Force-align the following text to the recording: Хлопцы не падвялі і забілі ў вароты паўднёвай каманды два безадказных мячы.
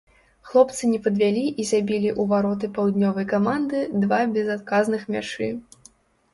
Хлопцы 0.51 0.87
не 0.93 0.99
падвялі 1.07 1.43
і 1.61 1.65
забілі 1.73 2.09
ў 2.19 2.33
вароты 2.33 2.71
паўднёвай 2.79 3.29
каманды 3.37 3.85
два 4.07 4.19
безадказных 4.39 5.01
мячы. 5.17 5.55